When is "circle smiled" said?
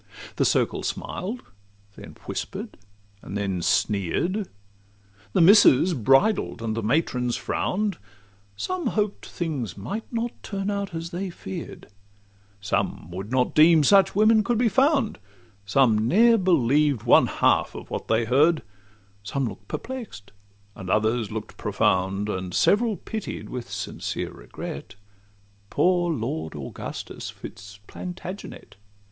0.45-1.43